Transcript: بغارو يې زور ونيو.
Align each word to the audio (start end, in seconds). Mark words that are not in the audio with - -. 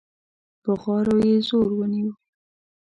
بغارو 0.63 1.15
يې 1.27 1.35
زور 1.47 1.69
ونيو. 1.77 2.09